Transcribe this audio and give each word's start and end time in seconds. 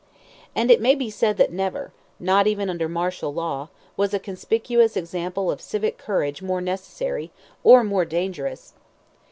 And 0.55 0.71
it 0.71 0.81
may 0.81 0.95
be 0.95 1.11
said 1.11 1.37
that 1.37 1.51
never, 1.51 1.91
not 2.19 2.47
even 2.47 2.71
under 2.71 2.89
martial 2.89 3.31
law, 3.31 3.69
was 3.95 4.15
a 4.15 4.19
conspicuous 4.19 4.97
example 4.97 5.51
of 5.51 5.61
civic 5.61 5.99
courage 5.99 6.41
more 6.41 6.59
necessary, 6.59 7.31
or 7.63 7.83
more 7.83 8.03
dangerous. 8.05 8.73